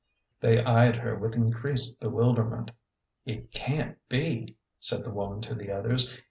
[0.39, 2.71] They eyed her with increased bewilderment."
[3.27, 6.11] It can't be," said the woman to the others.